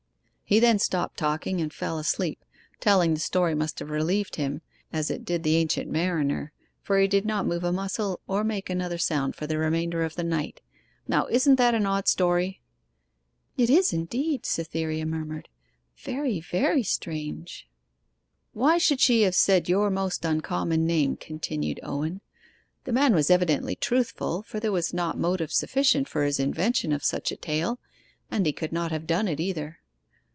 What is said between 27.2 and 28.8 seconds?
a tale, and he could